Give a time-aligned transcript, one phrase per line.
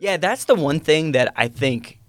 [0.00, 2.00] Yeah, that's the one thing that I think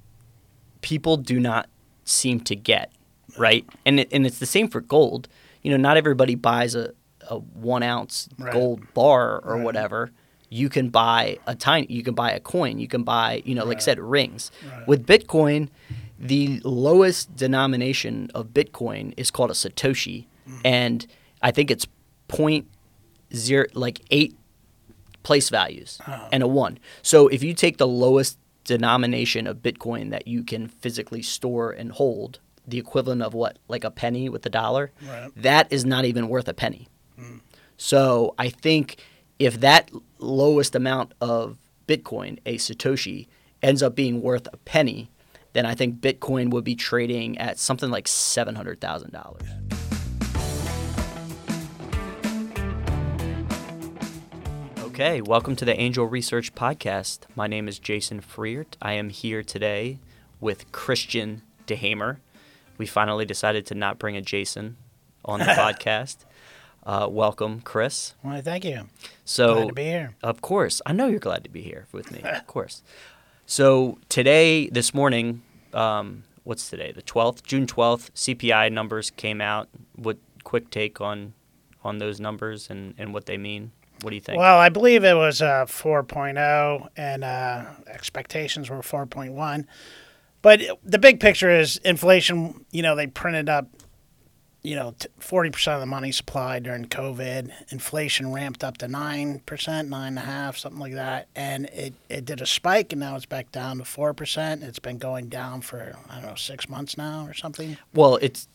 [0.81, 1.69] people do not
[2.05, 2.91] seem to get,
[3.37, 3.65] right?
[3.85, 5.27] And it, and it's the same for gold.
[5.61, 6.93] You know, not everybody buys a,
[7.29, 8.51] a one ounce Right.
[8.51, 9.63] gold bar or Right.
[9.63, 10.11] whatever.
[10.49, 11.87] You can buy a tiny.
[11.89, 12.79] You can buy a coin.
[12.79, 14.51] You can buy, you know, like I said, rings.
[14.69, 14.87] Right.
[14.87, 15.69] With Bitcoin,
[16.19, 20.57] the lowest denomination of Bitcoin is called a satoshi, Mm-hmm.
[20.65, 21.07] and
[21.43, 21.85] I think it's
[22.27, 22.65] point
[23.33, 24.35] zero, like eight
[25.23, 26.27] place values oh.
[26.31, 26.79] and a one.
[27.01, 31.91] So if you take the lowest denomination of Bitcoin that you can physically store and
[31.91, 35.31] hold, the equivalent of what, like a penny with the dollar, right.
[35.35, 36.87] that is not even worth a penny.
[37.19, 37.41] Mm.
[37.77, 39.03] So I think
[39.39, 39.89] if that
[40.19, 41.57] lowest amount of
[41.87, 43.27] Bitcoin, a Satoshi,
[43.61, 45.09] ends up being worth a penny,
[45.53, 49.90] then I think Bitcoin would be trading at something like $700,000.
[55.01, 57.21] Okay, welcome to the Angel Research Podcast.
[57.35, 58.77] My name is Jason Freert.
[58.79, 59.97] I am here today
[60.39, 62.17] with Christian DeHaemer.
[62.77, 64.77] We finally decided to not bring a Jason
[65.25, 66.17] on the podcast.
[66.85, 68.13] Uh, welcome, Chris.
[68.21, 68.89] Well, thank you.
[69.25, 70.15] So, Glad to be here.
[70.21, 72.21] of course, I know you're glad to be here with me.
[72.21, 72.83] Of course.
[73.47, 75.41] So today, this morning,
[75.73, 76.91] um, what's today?
[76.91, 78.11] The 12th, June 12th.
[78.11, 79.67] CPI numbers came out.
[79.95, 81.33] What quick take on
[81.83, 83.71] on those numbers and, and what they mean?
[84.01, 84.39] What do you think?
[84.39, 89.65] Well, I believe it was uh, 4.0 and uh, expectations were 4.1.
[90.41, 93.67] But the big picture is inflation, you know, they printed up,
[94.63, 97.51] you know, 40% of the money supply during COVID.
[97.71, 101.27] Inflation ramped up to 9%, 9.5%, something like that.
[101.35, 104.63] And it, it did a spike and now it's back down to 4%.
[104.63, 107.77] It's been going down for, I don't know, six months now or something.
[107.93, 108.47] well, it's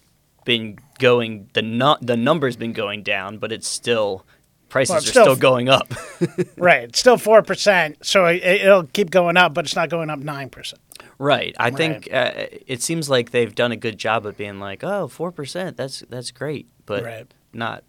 [0.44, 4.25] been going the nu- the number's been going down, but it's still
[4.69, 5.92] prices Well, are still, still- going up.
[6.56, 6.84] right.
[6.84, 7.97] It's still 4%.
[8.05, 10.75] So it, it'll keep going up, but it's not going up 9%.
[11.19, 11.55] Right.
[11.59, 12.33] I think uh,
[12.67, 16.31] it seems like they've done a good job of being like, "Oh, 4%, that's that's
[16.31, 17.34] great." But Right.
[17.55, 17.84] not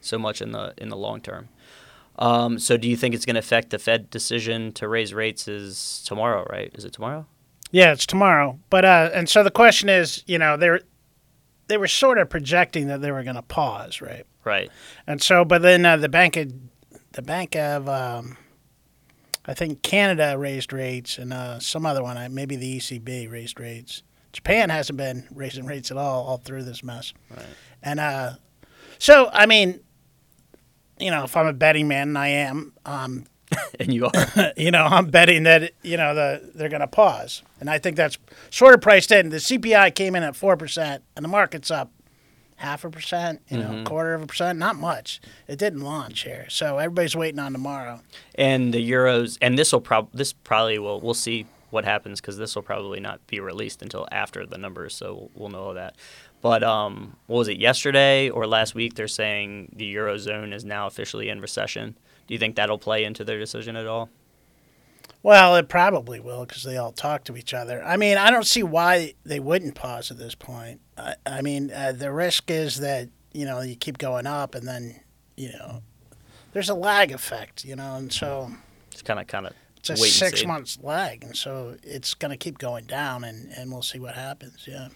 [0.00, 1.48] so much in the in the long term.
[2.18, 5.48] Um, so do you think it's going to affect the Fed decision to raise rates
[5.48, 6.70] is tomorrow, right?
[6.74, 7.26] Is it tomorrow?
[7.72, 8.58] Yeah, it's tomorrow.
[8.70, 10.80] But uh, and so the question is, you know, they're
[11.72, 14.26] they were sort of projecting that they were going to pause, right?
[14.44, 14.70] Right.
[15.06, 16.52] And so, but then uh, the bank of
[17.12, 18.36] the bank of um,
[19.46, 24.02] I think Canada raised rates, and uh, some other one, maybe the ECB raised rates.
[24.34, 27.14] Japan hasn't been raising rates at all all through this mess.
[27.30, 27.46] Right.
[27.82, 28.32] And uh,
[28.98, 29.80] so, I mean,
[31.00, 33.24] you know, if I'm a betting man, and I am, um,
[33.80, 34.52] And you are.
[34.56, 37.96] you know, I'm betting that you know the they're going to pause, and I think
[37.96, 38.18] that's
[38.50, 39.30] sort of priced in.
[39.30, 41.90] The CPI came in at four percent, and the market's up
[42.56, 45.20] half a percent, you know, quarter of a percent, not much.
[45.48, 48.00] It didn't launch here, so everybody's waiting on tomorrow.
[48.36, 52.36] and the euros and this will prob this probably will we'll see what happens cuz
[52.36, 55.96] this will probably not be released until after the numbers, so we'll, we'll know that.
[56.40, 60.86] But um what was it yesterday or last week they're saying the eurozone is now
[60.86, 61.96] officially in recession.
[62.32, 64.08] Do you think that'll play into their decision at all?
[65.22, 67.84] Well, it probably will because they all talk to each other.
[67.84, 70.80] I mean, I don't see why they wouldn't pause at this point.
[70.96, 74.66] I, I mean, uh, the risk is that you know you keep going up, and
[74.66, 74.98] then
[75.36, 75.82] you know
[76.54, 78.50] there's a lag effect, you know, and so.
[78.92, 82.38] It's kind of kind of It's a six months lag, and so it's going to
[82.38, 84.66] keep going down, and, and we'll see what happens.
[84.66, 84.88] Yeah.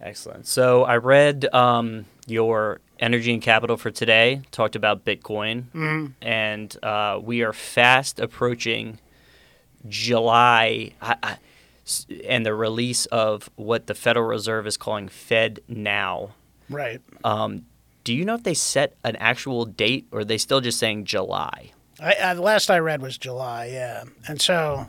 [0.00, 0.46] Excellent.
[0.46, 4.42] So I read um, your energy and capital for today.
[4.50, 6.06] Talked about Bitcoin, Mm-hmm.
[6.22, 8.98] and uh, we are fast approaching
[9.88, 11.36] July I, I,
[12.26, 16.30] and the release of what the Federal Reserve is calling FedNow.
[16.68, 17.00] Right.
[17.24, 17.64] Um,
[18.04, 21.04] do you know if they set an actual date, or are they still just saying
[21.04, 21.70] July?
[22.00, 23.66] I, I, the last I read was July.
[23.72, 24.86] Yeah, and so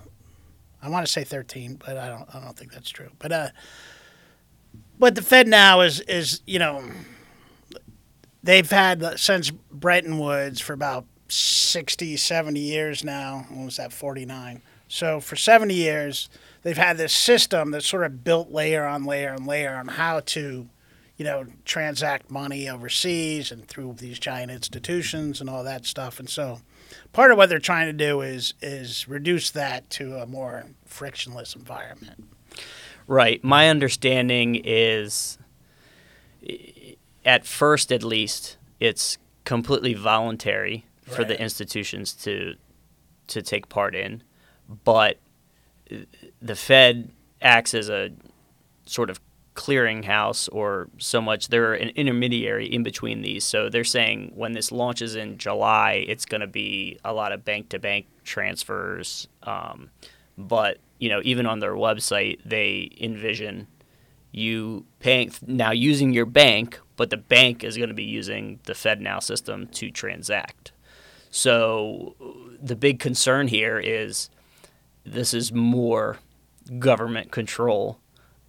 [0.82, 2.28] I want to say thirteen, but I don't.
[2.36, 3.10] I don't think that's true.
[3.20, 3.48] But uh,
[5.00, 6.84] but the Fed now is is you know
[8.44, 13.46] they've had since Bretton Woods for about 60, 70 years now.
[13.50, 13.94] What was that?
[13.94, 14.62] Forty nine.
[14.88, 16.30] So for seventy years,
[16.64, 20.22] they've had this system that's sort of built layer on layer on layer on how
[20.22, 20.70] to
[21.18, 26.20] you know, transact money overseas and through these giant institutions and all that stuff.
[26.20, 26.62] And so,
[27.12, 31.56] part of what they're trying to do is is reduce that to a more frictionless
[31.56, 32.26] environment.
[33.08, 33.42] Right.
[33.44, 35.38] My understanding is,
[37.26, 42.56] at first at least, it's completely voluntary for the institutions to
[43.28, 44.24] to take part in,
[44.86, 45.18] but
[46.42, 47.10] the Fed
[47.42, 48.12] acts as a
[48.86, 49.20] sort of
[49.54, 51.48] clearinghouse or so much.
[51.50, 53.44] They're an intermediary in between these.
[53.44, 57.44] So they're saying when this launches in July, it's going to be a lot of
[57.44, 59.28] bank to bank transfers.
[59.44, 59.90] Um,
[60.38, 63.68] but you know, even on their website, they envision
[64.32, 68.74] you paying now using your bank, but the bank is going to be using the
[68.74, 70.72] FedNow system to transact.
[71.30, 72.16] So
[72.62, 74.30] the big concern here is
[75.06, 76.18] this is more
[76.80, 78.00] government control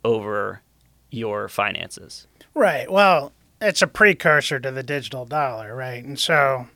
[0.04, 0.62] over
[1.10, 2.26] your finances.
[2.54, 2.90] Right.
[2.90, 6.04] Well, it's a precursor to the digital dollar, right?
[6.04, 6.68] And so,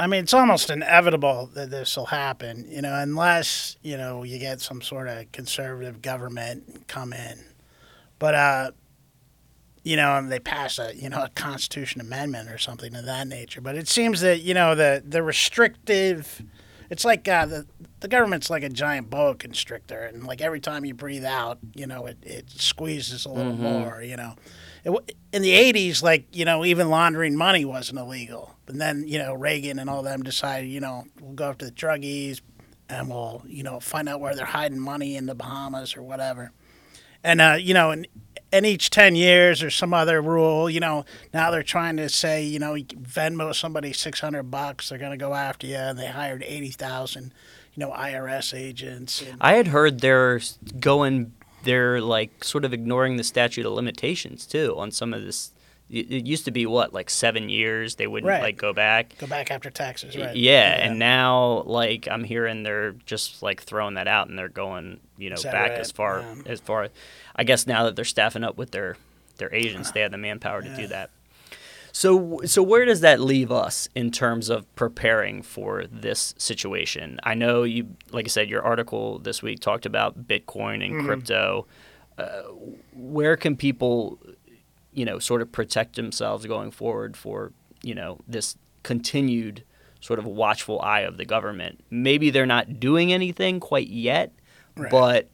[0.00, 4.38] I mean, it's almost inevitable that this will happen, you know, unless, you know, you
[4.38, 7.38] get some sort of conservative government come in.
[8.18, 8.70] But, uh,
[9.82, 13.28] you know, and they pass a, you know, a constitution amendment or something of that
[13.28, 13.60] nature.
[13.60, 16.42] But it seems that, you know, the, the restrictive,
[16.88, 17.66] it's like uh, the,
[18.00, 20.00] the government's like a giant boa constrictor.
[20.00, 24.02] And like every time you breathe out, you know, it, it squeezes a little more,
[24.02, 24.34] you know.
[24.84, 28.56] In the 80s, like, you know, even laundering money wasn't illegal.
[28.66, 31.72] And then, you know, Reagan and all them decided, you know, we'll go after the
[31.72, 32.40] druggies
[32.88, 36.52] and we'll, you know, find out where they're hiding money in the Bahamas or whatever.
[37.22, 38.06] And, uh, you know, and,
[38.52, 42.42] and each 10 years or some other rule, you know, now they're trying to say,
[42.42, 45.76] you know, you Venmo somebody 600 bucks, they're going to go after you.
[45.76, 47.32] And they hired 80,000,
[47.74, 49.22] you know, IRS agents.
[49.22, 50.40] And, I had heard they're
[50.78, 51.32] going,
[51.64, 55.52] they're like sort of ignoring the statute of limitations too on some of this.
[55.92, 57.96] It used to be what, like seven years?
[57.96, 58.40] They wouldn't Right.
[58.42, 59.18] like go back.
[59.18, 60.36] go back after taxes, right?
[60.36, 65.00] Yeah, and now like I'm hearing they're just like throwing that out and they're going,
[65.18, 65.78] you know, back right?
[65.80, 66.34] as far Yeah.
[66.46, 66.88] as far.
[67.34, 68.96] I guess now that they're staffing up with their
[69.38, 71.10] their agents, uh, they have the manpower to do that.
[71.92, 77.18] So so where does that leave us in terms of preparing for this situation?
[77.24, 81.66] I know you, like I said, your article this week talked about Bitcoin and crypto.
[82.18, 82.42] Uh,
[82.94, 84.18] where can people,
[84.92, 87.52] you know, sort of protect themselves going forward for
[87.82, 89.64] you know this continued
[90.00, 91.82] sort of watchful eye of the government?
[91.90, 94.32] Maybe they're not doing anything quite yet,
[94.76, 94.90] Right.
[94.90, 95.28] but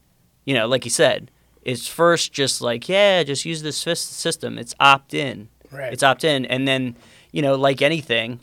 [0.44, 1.31] you know, like you said,
[1.62, 4.58] it's first just like yeah, just use this system.
[4.58, 5.49] It's opt in.
[5.76, 5.93] Right.
[5.93, 6.96] It's opt in, and then
[7.32, 8.40] you know, like anything,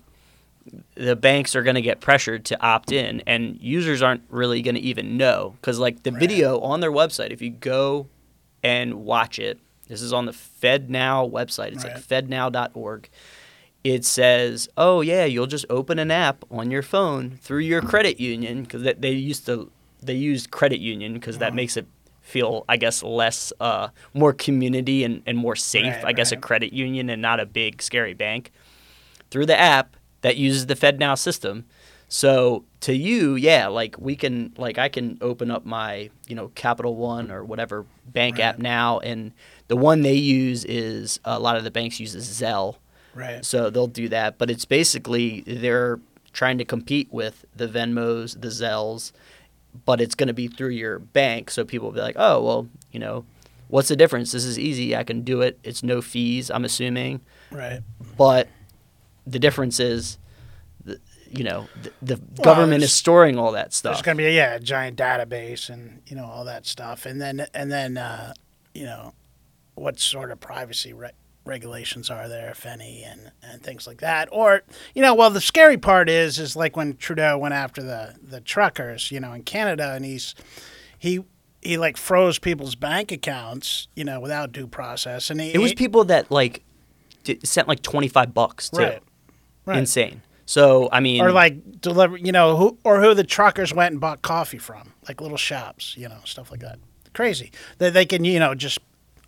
[0.95, 4.75] the banks are going to get pressured to opt in, and users aren't really going
[4.75, 6.19] to even know because like the Right.
[6.19, 8.07] video on their website, if you go
[8.63, 11.73] and watch it, this is on the FedNow website.
[11.73, 11.93] It's Right.
[11.95, 13.09] like FedNow.org.
[13.83, 18.17] It says, "Oh yeah, you'll just open an app on your phone through your credit
[18.19, 19.69] union because they used to
[20.01, 21.45] they used credit union because Uh-huh.
[21.45, 21.85] that makes it
[22.23, 25.93] feel, I guess, less uh, more community and, and more safe.
[25.95, 28.51] Right, I guess a credit union and not a big scary bank
[29.29, 31.65] through the app that uses the FedNow system.
[32.07, 36.49] So to you, yeah, like we can, like I can open up my, you know,
[36.55, 39.31] Capital One or whatever bank app now, and
[39.67, 42.75] the one they use is a lot of the banks uses Zelle,
[43.15, 43.43] Right.
[43.43, 44.37] so they'll do that.
[44.37, 45.99] But it's basically they're
[46.33, 49.11] trying to compete with the Venmos, the Zelles,
[49.85, 51.49] but it's going to be through your bank.
[51.51, 53.25] So people will be like, oh, well, you know,
[53.67, 54.31] what's the difference?
[54.31, 54.95] This is easy.
[54.95, 55.59] I can do it.
[55.63, 56.49] It's no fees.
[56.51, 57.21] I'm assuming
[57.51, 57.81] Right.
[58.17, 58.47] but
[59.25, 60.17] the difference is,
[60.85, 60.99] the,
[61.31, 61.67] you know,
[62.01, 63.93] the, the government is storing all that stuff.
[63.95, 67.05] There's going to be a, yeah, a giant database and you know all that stuff,
[67.05, 68.33] and then and then uh,
[68.73, 69.13] you know
[69.75, 71.09] what sort of privacy re-
[71.45, 74.29] regulations are there, if any, and and things like that.
[74.31, 74.61] Or
[74.95, 78.41] you know, well, the scary part is is like when Trudeau went after the the
[78.41, 80.35] truckers, you know, in Canada, and he's
[80.97, 81.23] he
[81.61, 85.71] he like froze people's bank accounts, you know, without due process, and he it was
[85.71, 86.63] he- people that like
[87.23, 88.79] d- sent like twenty five bucks too.
[88.79, 89.03] right,
[89.65, 89.77] right.
[89.79, 90.21] Insane.
[90.45, 94.01] So I mean, or like deliver, you know, who or who the truckers went and
[94.01, 96.79] bought coffee from, like little shops, you know, stuff like that.
[97.13, 98.79] Crazy that they can, you know, just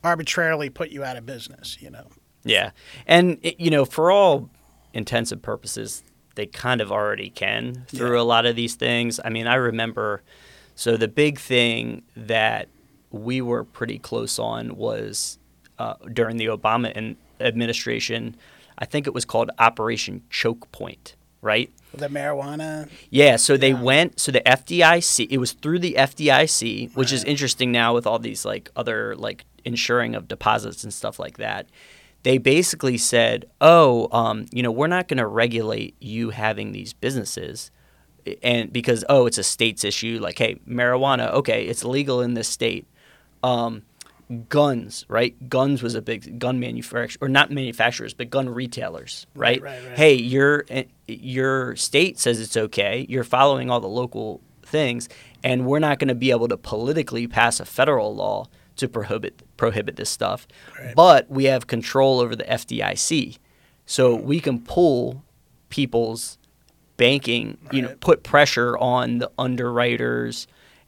[0.06, 2.08] arbitrarily put you out of business, you know.
[2.44, 2.72] Yeah,
[3.08, 4.50] and it, you know, for all
[4.94, 6.04] intents and purposes,
[6.36, 8.22] they kind of already can through Yeah.
[8.22, 9.20] a lot of these things.
[9.26, 10.22] I mean, I remember.
[10.76, 12.68] So the big thing that
[13.10, 15.40] we were pretty close on was
[15.80, 18.36] uh, during the Obama administration.
[18.78, 21.72] I think it was called Operation Choke Point, right?
[21.98, 23.82] The marijuana, Yeah, so they Yeah.
[23.82, 28.20] went so the FDIC it was through the FDIC, which is interesting now with all
[28.20, 31.68] these like other like insuring of deposits and stuff like that.
[32.24, 36.92] They basically said, "Oh, um, you know, we're not going to regulate you having these
[36.94, 37.70] businesses."
[38.42, 42.48] And because oh, it's a state's issue, like hey, marijuana, okay, it's legal in this
[42.48, 42.88] state.
[43.44, 43.84] Um,
[44.50, 45.50] guns, right?
[45.50, 49.62] Guns was a big gun manufacturer, or not manufacturers, but gun retailers, right?
[49.62, 49.98] Right, right, right.
[49.98, 53.06] Hey, your eh, your state says it's okay.
[53.10, 55.08] You're following all the local things,
[55.44, 59.44] and we're not going to be able to politically pass a federal law to prohibit
[59.58, 60.48] prohibit this stuff.
[60.96, 63.38] But we have control over the FDIC,
[63.86, 65.24] so we can pull
[65.70, 66.38] people's
[66.98, 67.58] banking.
[67.72, 70.48] You know, put pressure on the underwriters.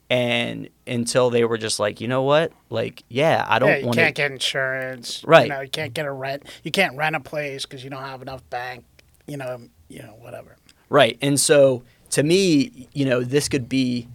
[0.09, 3.85] And until they were just like, you know what, like, yeah, I don't yeah, you
[3.87, 4.21] want can't to.
[4.21, 5.21] get insurance.
[5.25, 5.43] Right.
[5.47, 6.43] You know, you can't get a rent.
[6.63, 8.85] You can't rent a place because you don't have enough bank.
[9.27, 9.59] You know,
[9.89, 10.55] you know, whatever.
[10.89, 11.17] Right.
[11.21, 14.07] And so to me, you know, this could be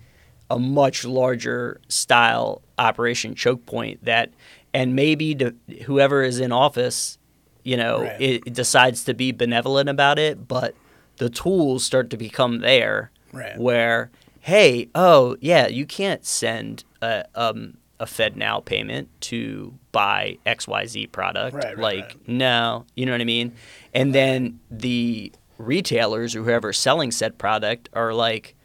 [0.51, 4.31] a much larger style operation choke point that,
[4.73, 7.19] and maybe to, whoever is in office,
[7.65, 8.21] you know, Right.
[8.21, 10.75] it, it decides to be benevolent about it, but
[11.19, 13.59] the tools start to become there Right.
[13.59, 14.11] where,
[14.43, 21.55] hey, oh, yeah, you can't send a, um, a FedNow payment to buy XYZ product.
[21.55, 22.29] Right, right, like, right.
[22.29, 23.55] no, you know what I mean?
[23.95, 28.57] And then the retailers or whoever's selling said product are like,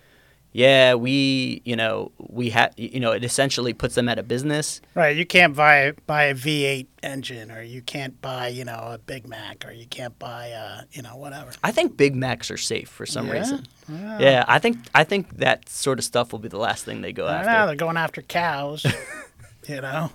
[0.58, 4.82] yeah, we, you know, we have, you know, it essentially puts them out of business.
[4.96, 5.16] Right.
[5.16, 9.28] You can't buy buy a V8 engine, or you can't buy you know a Big
[9.28, 11.52] Mac, or you can't buy uh you know whatever.
[11.64, 13.34] I think Big Macs are safe for some Yeah?
[13.40, 13.68] reason.
[13.88, 14.20] Yeah.
[14.20, 17.14] Yeah, I think I think that sort of stuff will be the last thing they
[17.14, 17.52] go I after.
[17.52, 18.84] know they're going after cows.
[19.68, 20.10] you know,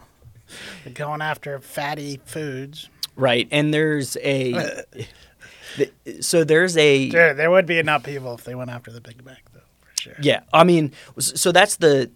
[0.83, 2.89] they're going after fatty foods.
[3.15, 4.83] Right, and there's a,
[6.21, 9.43] so there's a there would be enough people if they went after the Big Mac,
[10.03, 10.15] sure.
[10.21, 12.11] Yeah, I mean, so that's the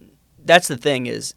[0.45, 1.33] that's the thing is,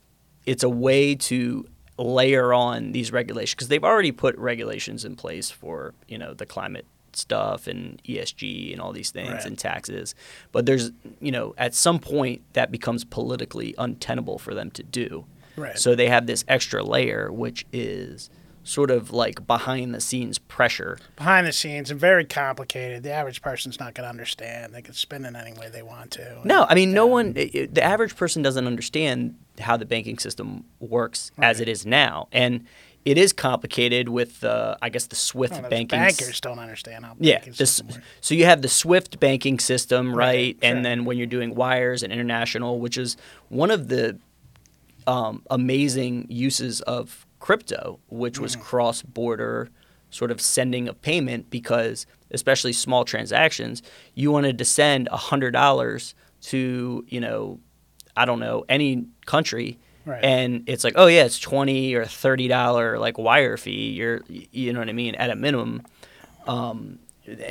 [0.46, 1.66] it's a way to
[1.98, 6.46] layer on these regulations because they've already put regulations in place for you know the
[6.46, 9.44] climate stuff and ESG and all these things Right.
[9.46, 10.14] and taxes,
[10.52, 15.24] but there's you know at some point that becomes politically untenable for them to do.
[15.56, 15.78] Right.
[15.78, 18.30] So they have this extra layer, which is
[18.70, 20.96] sort of like behind the scenes pressure.
[21.16, 23.02] Behind the scenes and very complicated.
[23.02, 24.72] The average person's not going to understand.
[24.72, 26.38] They can spin it any way they want to.
[26.44, 30.18] No, I mean, no one, i- i- the average person doesn't understand how the banking
[30.18, 32.28] system works as it is now.
[32.30, 32.64] And
[33.04, 35.98] it is complicated with, uh, I guess, the SWIFT those banking.
[35.98, 37.36] s- bankers don't understand how Yeah.
[37.38, 40.26] banking This, system so you have the SWIFT banking system, right?
[40.26, 43.16] Right, And then when you're doing wires and international, which is
[43.48, 44.18] one of the
[45.06, 48.62] um, amazing uses of crypto, which was Mm-hmm.
[48.62, 49.68] cross border
[50.10, 53.82] sort of sending of payment because, especially small transactions,
[54.14, 57.58] you wanted to send $100 to, you know,
[58.16, 59.78] I don't know, any country.
[60.04, 60.22] Right.
[60.24, 63.90] And it's like, oh yeah, it's twenty or thirty dollar like wire fee.
[63.90, 65.82] You're, you know what I mean, at a minimum.
[66.46, 66.98] Um,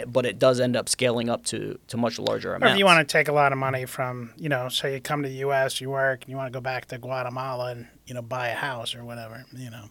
[0.07, 2.73] but it does end up scaling up to to much larger Or amounts.
[2.73, 5.23] if you want to take a lot of money from, you know, say you come
[5.23, 8.13] to the U.S., you work, and you want to go back to Guatemala and, you
[8.13, 9.85] know, buy a house or whatever, you know,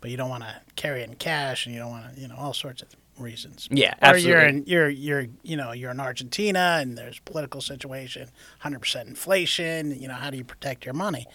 [0.00, 2.28] but you don't want to carry it in cash and you don't want to, you
[2.28, 3.68] know, all sorts of reasons.
[3.70, 4.32] Yeah, absolutely.
[4.32, 8.30] Or you're in, you're, you're, you know, you're in Argentina and there's political situation,
[8.64, 11.26] 100% inflation, you know, how do you protect your money?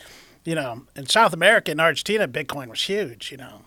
[0.43, 3.61] You know, in South America and Argentina, Bitcoin was huge, you know.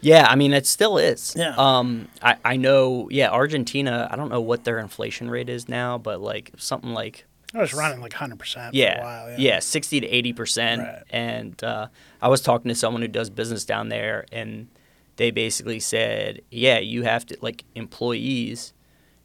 [0.00, 1.34] Yeah, I mean it still is.
[1.36, 1.54] Yeah.
[1.56, 3.08] Um, I, I know.
[3.10, 4.08] Yeah, Argentina.
[4.10, 7.74] I don't know what their inflation rate is now, but like something like It was
[7.74, 9.38] running like 100% yeah, for a while.
[9.40, 10.82] yeah, sixty to eighty percent.
[10.82, 11.02] Right.
[11.10, 11.88] And uh,
[12.22, 14.68] I was talking to someone who does business down there, and
[15.16, 18.72] they basically said, yeah, you have to like employees,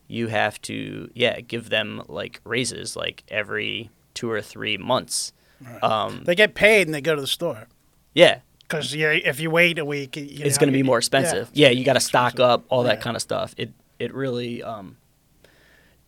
[0.08, 5.34] you have to yeah give them like raises like every two or three months.
[5.82, 7.68] Um, They get paid and they go to the store.
[8.14, 11.50] yeah, Because if you wait a week, you it's going to be more expensive.
[11.54, 13.54] Yeah, Yeah, you got to stock up, all that kind of stuff.
[13.58, 14.98] It it really um,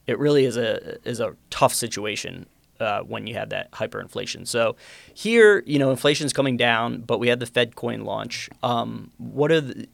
[0.08, 2.48] it really is a is a tough situation
[2.80, 4.48] uh, when you have that hyperinflation.
[4.48, 4.76] So
[5.14, 8.50] here, you know, inflation's coming down, but we had the Fed coin launch.
[8.64, 9.88] Um, what are the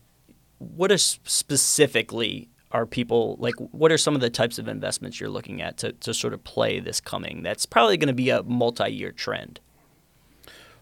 [0.57, 5.29] what is specifically are people like what are some of the types of investments you're
[5.29, 8.43] looking at to, to sort of play this coming that's probably going to be a
[8.43, 9.59] multi-year trend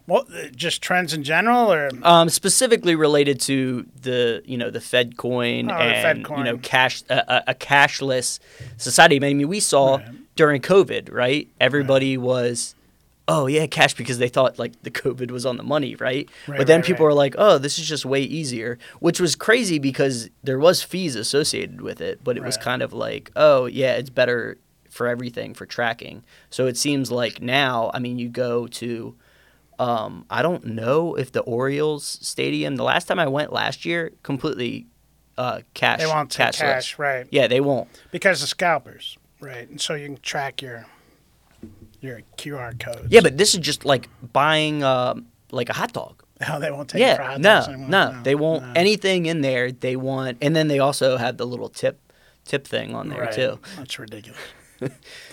[0.10, 4.82] Well, uh, just trends in general, or Um, specifically related to the you know the
[4.82, 8.40] Fed coin Oh, and Fed you know cash a, a- cashless
[8.78, 9.18] society.
[9.18, 10.06] I mean, we saw Right.
[10.36, 11.48] during COVID, right?
[11.62, 12.76] Everybody was,
[13.28, 16.28] oh yeah, cash because they thought like the COVID was on the money, right?
[16.48, 17.12] Right, but then right, people right.
[17.12, 21.16] were like, oh, this is just way easier, which was crazy because there was fees
[21.16, 24.58] associated with it, but it was kind of like, oh yeah, it's better
[24.90, 26.24] for everything for tracking.
[26.50, 29.14] So it seems like now, I mean, you go to
[29.80, 32.76] um, I don't know if the Orioles stadium.
[32.76, 34.88] The last time I went last year, completely
[35.38, 36.00] uh, cash.
[36.00, 37.26] they won't take cash, right?
[37.32, 37.88] Yeah, they won't.
[38.12, 39.68] Because of scalpers, right?
[39.70, 40.86] And so you can track your
[42.02, 43.08] your QR codes.
[43.10, 46.24] Yeah, but this is just like buying um, like a hot dog.
[46.48, 48.24] no, they won't take Yeah, hot no, no, anymore.
[48.24, 48.72] they won't no.
[48.76, 49.72] anything in there.
[49.72, 52.00] They want, and then they also have the little tip
[52.46, 53.32] tip thing on there Right.
[53.34, 53.60] too.
[53.78, 54.40] That's ridiculous.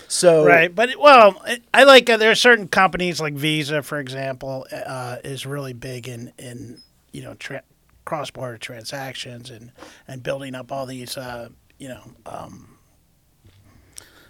[0.07, 1.41] so Right, but well,
[1.73, 6.07] I- like uh, there are certain companies like Visa, for example, uh, is really big
[6.07, 7.63] in in you know tra-
[8.05, 9.71] cross border transactions and
[10.07, 12.77] and building up all these uh, you know um,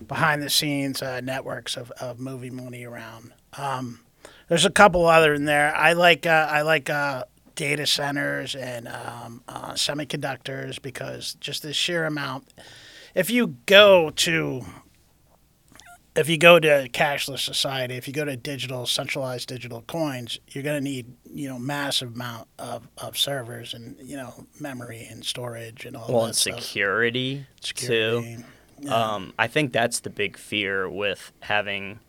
[0.08, 3.34] behind the scenes uh, networks of, of moving money around.
[3.58, 4.00] Um,
[4.48, 5.76] there's a couple other in there.
[5.76, 11.74] I like uh, I like uh, data centers and um, uh, semiconductors because just the
[11.74, 12.48] sheer amount.
[13.16, 14.62] If you go to
[16.18, 20.64] if you go to cashless society, if you go to digital, centralized digital coins, you're
[20.64, 25.24] going to need you know massive amount of, of servers and you know memory and
[25.24, 26.14] storage and all that.
[26.14, 26.60] well, and stuff.
[26.62, 28.38] security, too.
[28.80, 28.94] Yeah.
[28.94, 32.00] Um, I think that's the big fear with having,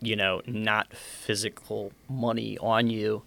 [0.00, 3.22] you know, not physical money on you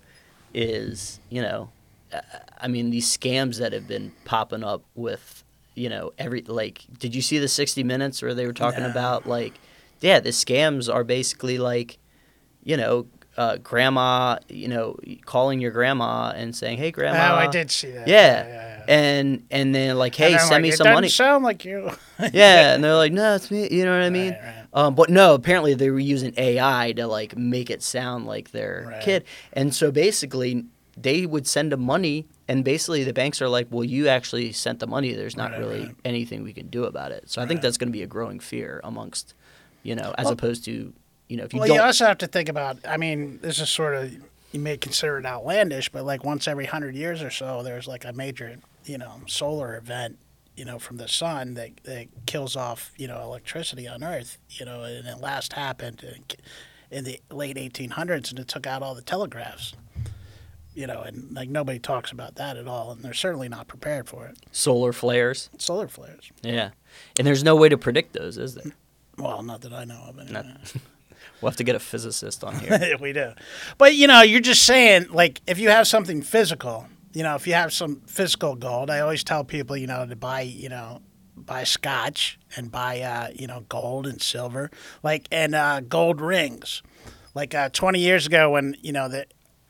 [0.53, 1.69] is, you know,
[2.11, 2.21] uh,
[2.59, 5.43] I mean, these scams that have been popping up with,
[5.75, 9.27] you know, every, like, did you see the 60 Minutes where they were talking about,
[9.27, 9.53] like,
[10.01, 11.97] yeah, the scams are basically like,
[12.63, 17.35] you know, uh, grandma, you know, calling your grandma and saying, hey, grandma.
[17.35, 18.07] oh, I did see that.
[18.07, 18.45] Yeah.
[18.45, 18.83] yeah, yeah.
[18.87, 21.09] And, and then, like, hey, send like, me it some doesn't money.
[21.09, 21.91] Sound like you.
[22.33, 23.69] Yeah, and they're like, no, it's me.
[23.71, 24.33] You know what I mean?
[24.33, 24.67] Right, right.
[24.73, 28.87] Um, but no, apparently they were using AI to like make it sound like their
[28.89, 28.99] Right.
[29.01, 30.65] kid, and so basically
[30.97, 34.79] they would send them money, and basically the banks are like, well, you actually sent
[34.79, 35.13] the money.
[35.13, 37.29] There's not really anything we can do about it.
[37.29, 39.33] So I think that's going to be a growing fear amongst,
[39.83, 40.93] you know, as Well- opposed to,
[41.27, 41.75] you know, if you well, don't.
[41.77, 42.77] you also have to think about.
[42.87, 44.11] I mean, this is sort of
[44.51, 48.03] you may consider it outlandish, but like once every hundred years or so, there's like
[48.03, 50.17] a major, you know, solar event,
[50.57, 54.37] you know, from the sun that that kills off, you know, electricity on Earth.
[54.49, 56.23] You know, and it last happened in,
[56.97, 59.73] in the late 1800s, and it took out all the telegraphs.
[60.75, 64.07] You know, and like nobody talks about that at all, and they're certainly not prepared
[64.07, 64.37] for it.
[64.51, 65.49] solar flares.
[65.57, 66.31] Solar flares.
[66.41, 66.69] Yeah,
[67.17, 68.71] and there's no way to predict those, is there?
[69.19, 70.19] Well, not that I know of.
[70.19, 70.33] Anyway.
[70.33, 70.73] Not-
[71.41, 72.97] We'll have to get a physicist on here.
[73.01, 73.31] we do.
[73.77, 77.47] But you know, you're just saying like if you have something physical, you know, if
[77.47, 81.01] you have some physical gold, I always tell people, you know, to buy, you know,
[81.37, 84.69] buy scotch and buy uh, you know, gold and silver,
[85.01, 86.83] like and uh, gold rings.
[87.35, 89.25] Like uh, 20 years ago when, you know, the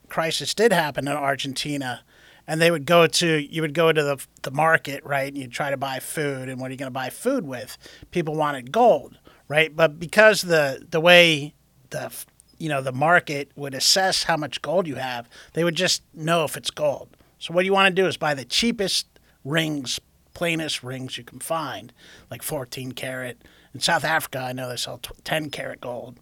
[0.08, 2.02] crisis did happen in Argentina,
[2.48, 5.28] and they would go to you would go to the the market, right?
[5.28, 7.78] And you'd try to buy food, and what are you going to buy food with?
[8.12, 9.76] People wanted gold, right?
[9.76, 11.54] But because the the way
[11.90, 12.14] the
[12.58, 16.46] you know the market would assess how much gold you have, they would just know
[16.46, 17.10] if it's gold.
[17.40, 19.08] So what you want to do is buy the cheapest
[19.44, 20.00] rings,
[20.34, 21.92] plainest rings you can find,
[22.32, 23.38] like 14 karat.
[23.74, 26.20] In South Africa, I know they sell 10 karat gold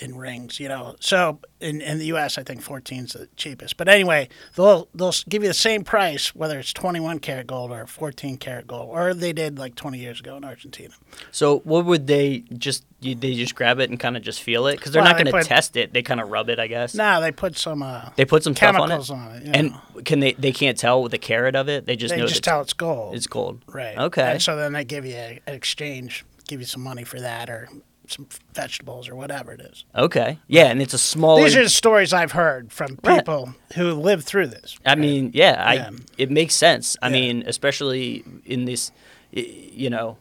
[0.00, 0.94] in rings, you know.
[1.00, 3.76] So in, in the U.S., I think 14 is the cheapest.
[3.76, 7.86] But anyway, they'll they'll give you the same price whether it's 21 karat gold or
[7.86, 10.94] 14 karat gold, or they did like 20 years ago in Argentina.
[11.30, 12.84] So what would they just?
[13.00, 15.22] You, they just grab it and kind of just feel it because they're Well, not
[15.24, 15.92] going to test it.
[15.92, 16.96] They kind of rub it, I guess.
[16.96, 18.78] Now they put some uh, They put some stuff on it.
[18.88, 19.44] chemicals on it.
[19.46, 20.02] you And know.
[20.04, 20.32] can they?
[20.32, 21.86] They can't tell with the carat of it.
[21.86, 23.14] They just they know just tell it's gold.
[23.14, 23.62] it's gold.
[23.68, 23.96] right.
[23.96, 24.22] Okay.
[24.32, 27.68] And so then they give you an exchange, give you some money for that, or
[28.10, 29.84] some vegetables, or whatever it is.
[29.94, 30.38] Okay.
[30.46, 31.42] Yeah, and it's a small.
[31.42, 33.18] These are the stories I've heard from Right.
[33.18, 34.78] people who lived through this.
[34.86, 35.74] I mean, yeah, I.
[35.74, 35.90] Yeah.
[36.16, 36.96] It makes sense.
[37.02, 37.12] I Yeah.
[37.12, 38.90] mean, especially in this,
[39.32, 40.16] you know,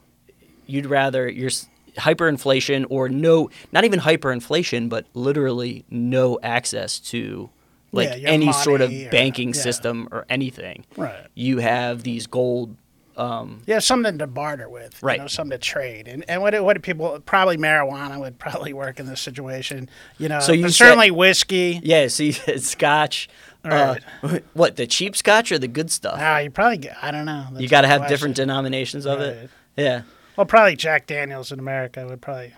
[0.66, 1.50] you'd rather you're
[1.98, 7.50] hyperinflation or no, not even hyperinflation, but literally no access to
[7.92, 10.86] like Yeah, any sort of or- banking system or anything.
[10.96, 11.26] Right.
[11.36, 12.76] You have these gold.
[13.18, 15.16] Um, Yeah, something to barter with, Right.
[15.18, 18.38] You know, something to trade, and and what do- what do people probably marijuana would
[18.46, 20.40] probably work in this situation, you know.
[20.40, 21.80] So you said- certainly whiskey.
[21.84, 23.28] yeah, see, it's scotch.
[23.66, 24.02] Right.
[24.24, 26.20] Uh, what the cheap scotch or the good stuff?
[26.22, 27.48] Ah, you probably get, I don't know.
[27.58, 28.14] you got to have question.
[28.14, 29.50] different denominations of it.
[29.76, 30.04] Yeah.
[30.38, 32.54] Well, probably Jack Daniels in America would probably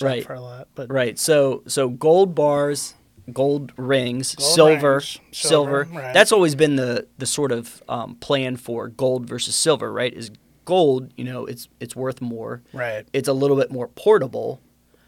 [0.00, 0.24] Right.
[0.24, 1.18] for a lot, but Right.
[1.18, 2.94] So so gold bars,
[3.32, 5.84] gold rings, Gold silver, rings, silver.
[5.84, 6.14] silver, right.
[6.14, 10.12] That's always been the the sort of um, plan for gold versus silver, right?
[10.12, 10.30] Is
[10.64, 12.62] gold, you know, it's it's worth more.
[12.72, 14.60] right, It's a little bit more portable.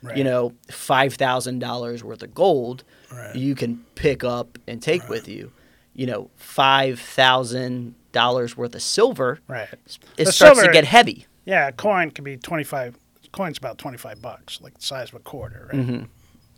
[0.02, 0.16] right.
[0.16, 3.34] You know, five thousand dollars worth of gold, Right.
[3.36, 5.52] you can pick up and take with you.
[5.94, 9.68] You know, five thousand dollars worth of silver, right.
[9.72, 11.26] it The starts silver- to get heavy.
[11.44, 12.96] Yeah, a coin could be twenty five.
[13.32, 15.80] Coin's about twenty five bucks, like the size of a quarter, right?
[15.82, 16.04] Mm-hmm.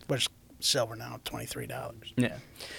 [0.07, 0.27] Which
[0.63, 2.13] silver now twenty three dollars.
[2.15, 2.37] Yeah.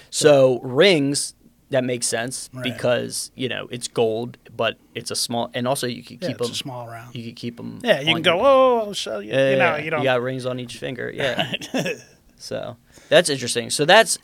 [0.09, 1.33] So rings
[1.71, 2.63] that makes sense Right.
[2.63, 6.37] because you know it's gold, but it's a small, and also you can Yeah, keep
[6.37, 6.51] it's them.
[6.53, 7.15] a small round.
[7.15, 7.79] You can keep them.
[7.83, 8.39] Yeah, you can go.
[8.41, 9.31] Oh, I'll sell you.
[9.31, 10.03] Yeah, you know, yeah, you don't.
[10.03, 11.11] got rings on each finger.
[11.13, 11.51] Yeah.
[12.37, 12.77] so
[13.09, 13.69] that's interesting.
[13.69, 14.17] So that's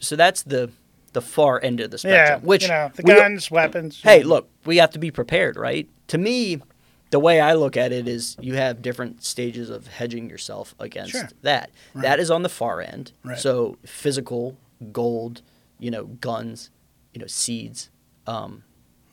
[0.00, 0.70] so that's the
[1.12, 2.40] the far end of the spectrum.
[2.42, 4.00] yeah, which you know, the we- guns, weapons.
[4.02, 5.88] Hey, look, we have to be prepared, right?
[6.08, 6.60] To me,
[7.10, 11.12] the way I look at it is you have different stages of hedging yourself against
[11.12, 11.28] Sure.
[11.42, 11.70] that.
[11.94, 13.12] That is on the far end.
[13.24, 13.38] Right.
[13.38, 14.56] So physical
[14.92, 15.42] gold,
[15.78, 16.70] you know, guns,
[17.12, 17.90] you know, seeds,
[18.26, 18.62] um,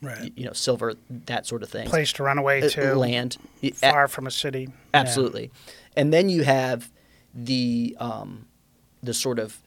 [0.00, 0.32] Right.
[0.36, 0.94] you know, silver,
[1.26, 1.88] that sort of thing.
[1.88, 2.94] Place to run away Uh, to.
[2.94, 3.36] land.
[3.62, 4.68] Y- a- Far from a city.
[4.68, 5.00] Yeah.
[5.00, 5.50] Absolutely.
[5.96, 6.90] And then you have
[7.34, 8.46] the um,
[9.02, 9.58] the sort of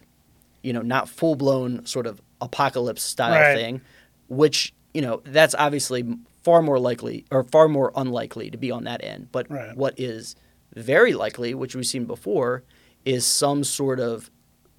[0.61, 3.55] you know not full blown sort of apocalypse style Right.
[3.57, 3.81] thing,
[4.29, 6.05] which you know that's obviously
[6.43, 9.27] far more likely or far more unlikely to be on that end.
[9.31, 9.75] But Right.
[9.75, 10.35] what is
[10.75, 12.63] very likely, which we've seen before,
[13.05, 14.29] is some sort of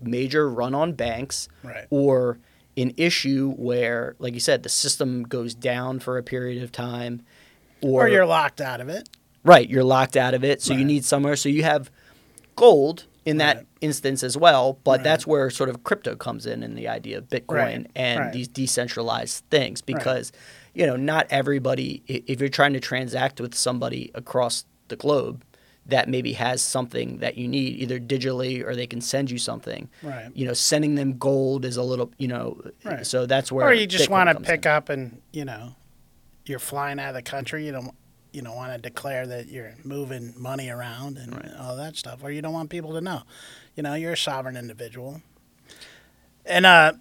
[0.01, 1.87] major run on banks Right.
[1.90, 2.38] or
[2.77, 7.22] an issue where, like you said, the system goes down for a period of time,
[7.83, 9.09] Or you're locked out of it.
[9.44, 11.35] Right, you're locked out of it, so you need somewhere.
[11.37, 11.90] So you have
[12.57, 13.66] gold in that Right.
[13.81, 15.05] instance as well, but Right.
[15.05, 18.33] that's where sort of crypto comes in and the idea of Bitcoin Right, and right.
[18.33, 20.33] these decentralized things because
[20.74, 25.44] you know not everybody if you're trying to transact with somebody across the globe
[25.85, 29.88] that maybe has something that you need either digitally or they can send you something
[30.02, 30.30] Right.
[30.35, 33.04] you know sending them gold is a little you know Right.
[33.06, 34.70] so that's where Or you just want to pick in.
[34.72, 35.74] up and, you know,
[36.46, 37.66] you're flying out of the country.
[37.66, 37.94] You don't,
[38.32, 42.20] you don't want to declare that you're moving money around and all that stuff.
[42.24, 43.22] Or you don't want people to know.
[43.76, 45.20] You know, you're a sovereign individual.
[46.44, 46.92] And, uh,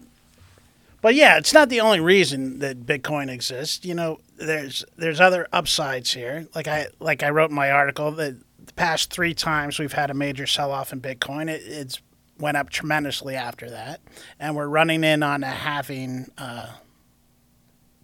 [1.01, 3.83] but yeah, it's not the only reason that Bitcoin exists.
[3.85, 6.47] You know, there's there's other upsides here.
[6.55, 8.35] Like I like I wrote in my article that
[8.65, 12.01] the past three times we've had a major sell off in Bitcoin, it, it's
[12.39, 14.01] went up tremendously after that,
[14.39, 16.67] and we're running in on a halving uh,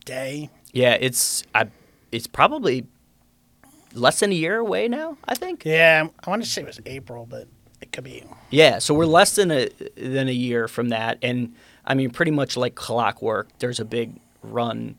[0.05, 0.49] day.
[0.73, 1.67] yeah it's I,
[2.11, 2.85] it's probably
[3.93, 6.79] less than a year away now i think Yeah, I want to say it was
[6.85, 7.47] April, but
[7.81, 8.23] it could be.
[8.49, 11.55] Yeah, so we're less than a than a year from that, and
[11.87, 13.47] I mean, pretty much like clockwork.
[13.59, 14.95] There's a big run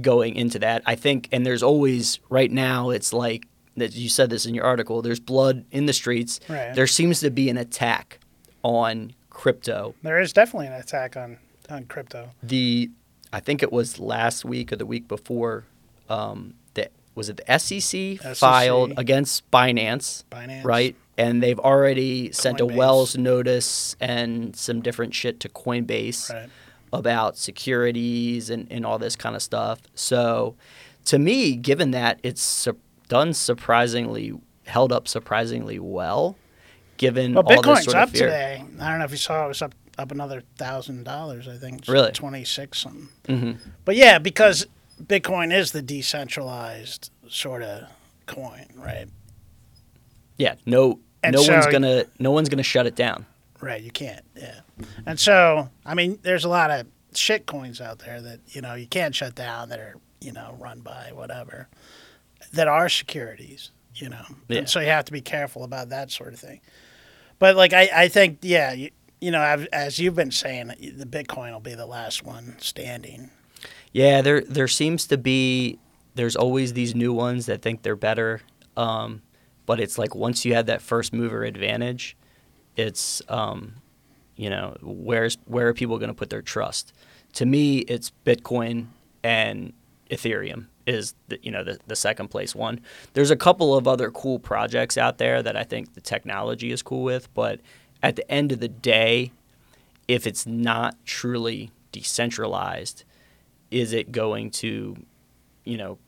[0.00, 0.82] going into that.
[0.84, 2.90] I think, and there's always right now.
[2.90, 5.00] It's like that you said this in your article.
[5.02, 6.40] There's blood in the streets.
[6.48, 6.74] Right.
[6.74, 8.18] There seems to be an attack
[8.62, 9.94] on crypto.
[10.02, 11.38] There is definitely an attack on
[11.70, 12.30] on crypto.
[12.42, 12.90] The
[13.32, 15.64] I think it was last week or the week before.
[16.08, 17.40] Um, that was it.
[17.46, 20.24] The SEC, filed against Binance.
[20.30, 20.64] Binance.
[20.64, 20.96] right?
[21.18, 26.48] And they've already sent a Wells notice and some different shit to Coinbase Right.
[26.92, 29.80] about securities and, and all this kind of stuff.
[29.94, 30.56] So,
[31.06, 34.34] to me, given that it's su- done surprisingly,
[34.66, 36.36] held up surprisingly well,
[36.98, 38.26] given Well, all this Bitcoin's sort up fear.
[38.26, 38.64] today.
[38.80, 41.48] I don't know if you saw it was up up another thousand dollars.
[41.48, 41.78] I think.
[41.78, 42.12] It's Really?
[42.12, 43.08] twenty six something.
[43.26, 43.52] hmm
[43.86, 44.66] But yeah, because
[45.02, 47.84] Bitcoin is the decentralized sort of
[48.26, 49.06] coin, right?
[50.36, 53.26] Yeah, no, And no one's gonna, no one's gonna shut it down.
[53.60, 53.82] Right.
[53.82, 54.24] You can't.
[54.36, 54.60] Yeah.
[55.06, 58.74] And so, I mean, there's a lot of shit coins out there that you know
[58.74, 61.68] you can't shut down that are you know run by whatever
[62.52, 63.70] that are securities.
[63.94, 64.58] You know, Yeah.
[64.58, 66.60] and so you have to be careful about that sort of thing.
[67.38, 68.90] But like I, I think yeah, you,
[69.22, 73.30] you know, as, as you've been saying, the Bitcoin will be the last one standing.
[73.92, 75.78] Yeah, there there seems to be
[76.14, 78.42] there's always these new ones that think they're better,
[78.76, 79.22] um,
[79.66, 82.16] but it's like once you have that first mover advantage,
[82.76, 83.74] it's um,
[84.36, 86.92] you know where's where are people going to put their trust?
[87.34, 88.86] To me, it's Bitcoin
[89.22, 89.72] and
[90.10, 92.80] Ethereum is the, you know the, the second place one.
[93.12, 96.82] There's a couple of other cool projects out there that I think the technology is
[96.82, 97.60] cool with, but
[98.02, 99.32] at the end of the day,
[100.06, 103.04] if it's not truly decentralized,
[103.70, 104.96] is it going to,
[105.64, 105.98] you know,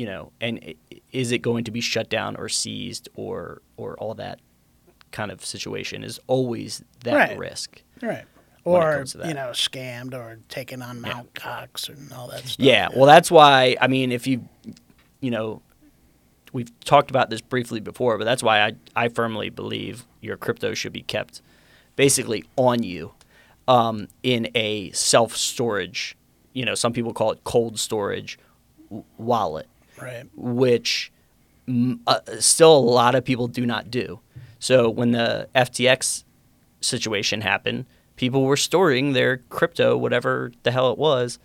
[0.00, 0.74] you know, and
[1.12, 4.38] is it going to be shut down or seized or or all that
[5.10, 7.38] kind of situation is always that Right.
[7.38, 7.82] risk.
[8.00, 8.24] Right.
[8.64, 9.28] Or comes to that.
[9.28, 11.34] you know, scammed or taken on Mt.
[11.34, 12.64] Gox and all that stuff.
[12.64, 13.76] Yeah, well, that's why.
[13.80, 14.36] I mean, if you,
[15.20, 15.60] you know,
[16.52, 18.72] we've talked about this briefly before, but that's why I
[19.04, 21.42] I firmly believe your crypto should be kept
[21.96, 23.12] basically on you
[23.68, 26.16] um, in a self storage.
[26.54, 28.38] You know, some people call it cold storage
[29.18, 29.66] wallet,
[30.00, 30.24] Right.
[30.34, 31.12] which
[32.06, 34.20] uh, still a lot of people do not do.
[34.58, 36.24] So when the FTX
[36.80, 37.86] situation happened,
[38.16, 41.38] people were storing their crypto, whatever the hell it was,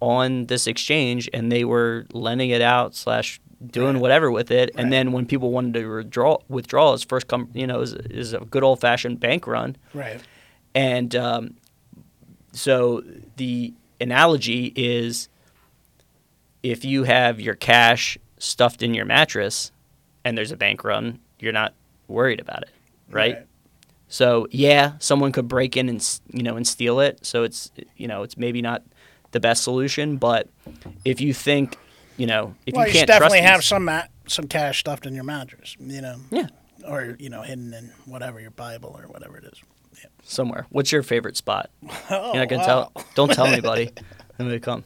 [0.00, 4.02] on this exchange, and they were lending it out slash doing Right.
[4.02, 4.70] whatever with it.
[4.74, 4.82] Right.
[4.84, 8.32] And then when people wanted to withdraw, withdraw, is first come, you know, is, is
[8.32, 9.76] a good old fashioned bank run.
[9.92, 10.20] Right.
[10.74, 11.54] And um,
[12.52, 13.02] so
[13.36, 15.28] the analogy is
[16.70, 19.72] if you have your cash stuffed in your mattress
[20.24, 21.74] and there's a bank run, you're not
[22.08, 22.70] worried about it,
[23.10, 23.46] right?
[24.08, 27.24] So yeah, someone could break in and you know and steal it.
[27.24, 28.82] So it's you know it's maybe not
[29.32, 30.48] the best solution, but
[31.04, 31.76] if you think
[32.16, 34.80] you know, if well, you you, can't should definitely have these- some ma- some cash
[34.80, 36.16] stuffed in your mattress, you know.
[36.30, 36.48] Yeah.
[36.86, 39.60] Or you know, hidden in whatever your Bible or whatever it is.
[40.22, 40.66] somewhere.
[40.70, 41.70] What's your favorite spot?
[42.10, 42.90] Oh, You're not gonna wow.
[42.94, 43.04] tell.
[43.14, 43.90] Don't tell anybody.
[44.38, 44.84] I'm gonna come.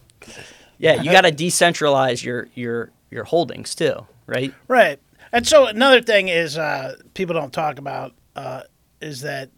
[0.82, 4.52] Yeah, you got to decentralize your your your holdings too, right?
[4.66, 4.98] Right.
[5.32, 8.62] And so another thing is uh, people don't talk about uh,
[9.00, 9.50] is that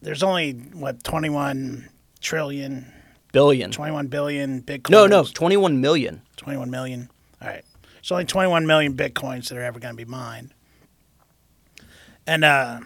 [0.00, 1.88] there's only what 21
[2.20, 2.90] trillion,
[3.32, 3.70] Billion.
[3.70, 4.90] 21 billion bitcoins.
[4.90, 6.22] No, no, 21 million.
[6.38, 7.10] 21 million.
[7.42, 7.64] All right.
[7.94, 10.54] There's only 21 million bitcoins that are ever going to be mined.
[12.26, 12.80] And uh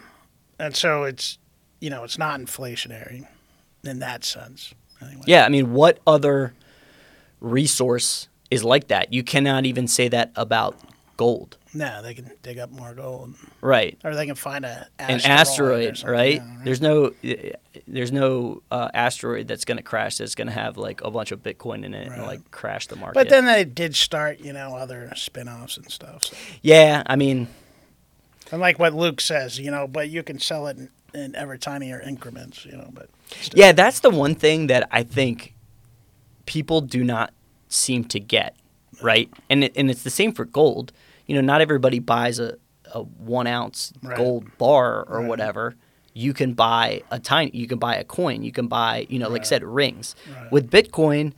[0.58, 1.38] and so it's
[1.80, 3.26] you know, it's not inflationary
[3.84, 4.74] in that sense.
[5.00, 5.22] Anyway.
[5.26, 6.54] Yeah, I mean, what other
[7.44, 9.12] resource is like that?
[9.12, 10.78] You cannot even say that about
[11.16, 13.96] gold, No, they can dig up more gold right?
[14.02, 16.34] or they can find a An asteroid, or asteroid, right?
[16.34, 17.12] yeah, There's no,
[17.86, 20.16] there's no uh, asteroid that's going to crash.
[20.18, 22.96] That's going to have like a bunch of Bitcoin in it and like crash the
[22.96, 23.14] market.
[23.14, 26.24] But then they did start, you know, other spin-offs and stuff.
[26.24, 26.36] So.
[26.62, 27.46] yeah, I mean,
[28.50, 31.56] And like what Luke says, you know, but you can sell it in, in ever
[31.56, 32.90] tinier increments, you know.
[32.92, 33.08] But
[33.40, 33.58] still.
[33.60, 35.53] Yeah, that's the one thing that I think
[36.46, 37.32] people do not
[37.68, 38.56] seem to get,
[39.02, 39.28] right?
[39.50, 40.92] And it, and it's the same for gold.
[41.26, 42.56] You know, not everybody buys a,
[42.92, 44.16] a one ounce Right.
[44.16, 45.28] gold bar or Right.
[45.28, 45.74] whatever.
[46.12, 47.50] You can buy a tiny.
[47.54, 48.42] You can buy a coin.
[48.44, 50.14] You can buy, you know, like I said, rings.
[50.32, 50.52] Right.
[50.52, 51.32] With Bitcoin,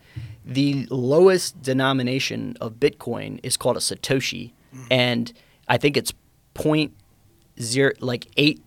[0.44, 4.86] the lowest denomination of Bitcoin is called a satoshi, Mm.
[4.90, 5.32] and
[5.68, 6.12] I think it's
[6.54, 6.92] point
[7.60, 8.60] zero, like eight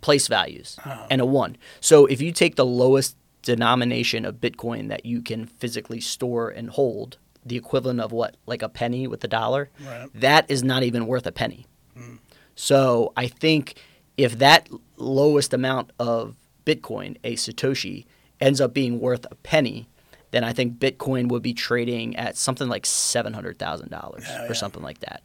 [0.00, 1.06] place values Oh.
[1.10, 1.56] and a one.
[1.80, 6.70] So if you take the lowest denomination of Bitcoin that you can physically store and
[6.70, 10.08] hold, the equivalent of what, like a penny with a dollar, Right.
[10.14, 11.66] that is not even worth a penny.
[11.96, 12.16] Hmm.
[12.54, 13.74] So I think
[14.16, 16.34] if that lowest amount of
[16.66, 18.04] Bitcoin, a Satoshi,
[18.40, 19.88] ends up being worth a penny,
[20.30, 24.42] then I think Bitcoin would be trading at something like seven hundred thousand dollars Oh,
[24.44, 24.52] or yeah.
[24.52, 25.22] something like that.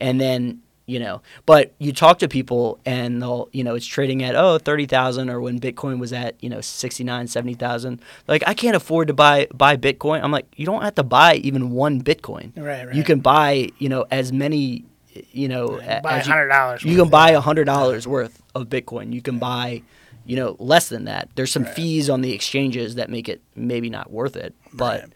[0.00, 4.22] And then you know, but you talk to people and they'll you know it's trading
[4.22, 8.00] at oh oh thirty thousand or when Bitcoin was at you know 69, 70,000.
[8.28, 10.22] Like I can't afford to buy buy Bitcoin.
[10.22, 12.52] I'm like you don't have to buy even one Bitcoin.
[12.56, 12.94] Right, right.
[12.94, 14.84] You can buy you know as many
[15.32, 17.38] you know You can buy as you- $100 You, worth, can buy yeah.
[17.38, 19.12] a hundred dollars worth of Bitcoin.
[19.12, 19.82] You can buy
[20.24, 21.28] you know less than that.
[21.34, 21.74] There's some Right.
[21.74, 25.12] fees on the exchanges that make it maybe not worth it, but Right.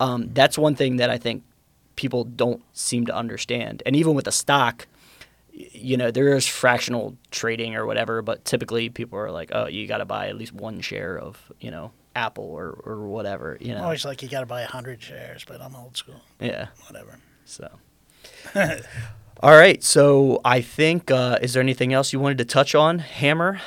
[0.00, 1.44] um, that's one thing that I think
[1.94, 3.82] people don't seem to understand.
[3.86, 4.86] And even with a stock,
[5.52, 9.86] you know, there is fractional trading or whatever, but typically people are like, oh, you
[9.86, 13.74] got to buy at least one share of, you know, Apple or, or whatever, you
[13.74, 13.82] know.
[13.82, 16.20] always like you got to buy 100 shares, but I'm old school.
[16.40, 16.68] Yeah.
[16.88, 17.18] Whatever.
[17.44, 17.68] So.
[19.42, 19.82] All right.
[19.82, 23.60] So I think, uh, is there anything else you wanted to touch on, Hammer?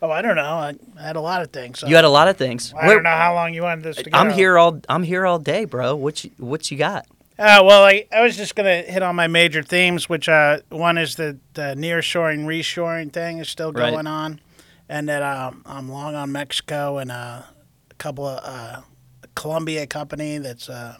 [0.00, 0.42] Oh, I don't know.
[0.42, 1.78] I, I had a lot of things.
[1.78, 2.74] So You had a lot of things.
[2.74, 4.18] I Where- don't know how long you wanted this to go.
[4.18, 5.94] I'm here all I'm here all day, bro.
[5.94, 7.06] What you, what you got?
[7.38, 10.60] Uh, well, I, I was just going to hit on my major themes, which uh,
[10.68, 13.90] one is the, the nearshoring, reshoring thing is still Right.
[13.90, 14.40] going on,
[14.88, 17.42] and that um, I'm long on Mexico and uh,
[17.90, 18.82] a couple of uh,
[19.34, 20.96] Colombia company that's uh,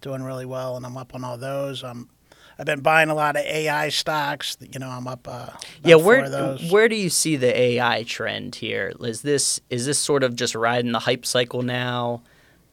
[0.00, 1.84] doing really well, and I'm up on all those.
[1.84, 2.10] Um,
[2.58, 4.56] I've been buying a lot of AI stocks.
[4.60, 5.28] You know, I'm up.
[5.28, 5.50] Uh,
[5.84, 6.72] Yeah, where of those.
[6.72, 8.92] where do you see the AI trend here?
[9.00, 12.22] Is this is this sort of just riding the hype cycle now?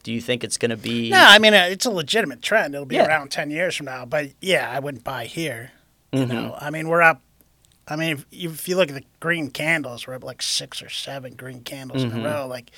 [0.04, 1.10] Do you think it's going to be?
[1.10, 2.76] No, I mean uh, it's a legitimate trend.
[2.76, 3.08] It'll be Yeah.
[3.08, 4.06] around ten years from now.
[4.06, 5.72] But yeah, I wouldn't buy here.
[6.12, 6.28] You Mhm.
[6.30, 7.22] know, I mean we're up.
[7.88, 10.82] I mean, if you, if you look at the green candles, we're up like six
[10.82, 12.18] or seven green candles Mm-hmm.
[12.20, 12.48] in a row.
[12.48, 12.72] Like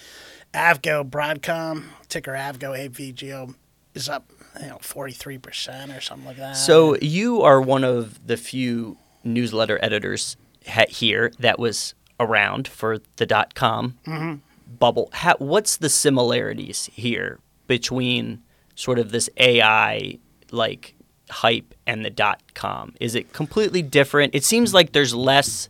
[0.54, 3.54] Avgo, Broadcom, ticker Avgo, AVGO
[3.94, 6.54] is up, you know, forty three percent or something like that.
[6.58, 13.00] So you are one of the few newsletter editors ha- here that was around for
[13.18, 14.36] the dot com Mm-hmm.
[14.68, 15.10] Bubble.
[15.14, 18.42] Ha- what's the similarities here between
[18.76, 20.20] sort of this AI
[20.52, 20.96] like
[21.30, 22.94] hype and the dot com?
[23.00, 24.36] Is it completely different?
[24.36, 25.70] It seems like there's less.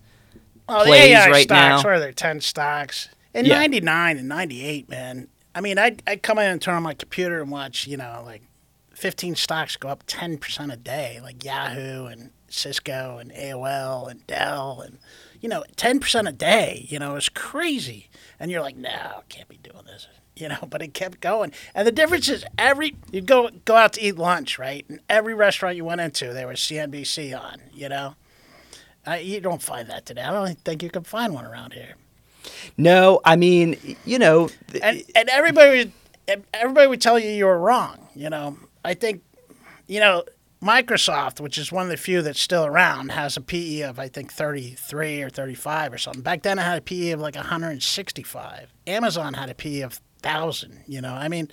[0.67, 1.77] Oh, the AI right stocks, now.
[1.77, 3.09] what are there, 10 stocks?
[3.35, 3.59] In Yeah.
[3.59, 5.27] 99 and 98, man.
[5.53, 8.23] I mean, I'd, I'd come in and turn on my computer and watch, you know,
[8.25, 8.41] like
[8.95, 14.81] 15 stocks go up 10% a day, like Yahoo and Cisco and AOL and Dell
[14.83, 14.97] and,
[15.45, 18.09] you know, 10% a day, you know, it's crazy.
[18.39, 20.07] And you're like, no, can't be doing this.
[20.37, 21.53] You know, but it kept going.
[21.73, 24.85] And the difference is every, you go go out to eat lunch, right?
[24.89, 28.15] And every restaurant you went into, there was CNBC on, you know?
[29.05, 30.23] I, you don't find that today.
[30.23, 31.95] I don't think you can find one around here.
[32.77, 35.77] No, I mean, you know, th- And and everybody
[36.27, 38.09] would everybody would tell you you were wrong.
[38.13, 39.21] You know, I think,
[39.87, 40.25] you know,
[40.65, 44.07] Microsoft, which is one of the few that's still around, has a PE of I
[44.07, 46.23] think 33 or 35 or something.
[46.23, 48.73] Back then, it had a PE of like 165.
[48.87, 50.83] Amazon had a PE of thousand.
[50.87, 51.49] You know, I mean,